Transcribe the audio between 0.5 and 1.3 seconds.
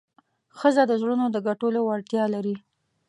ښځه د زړونو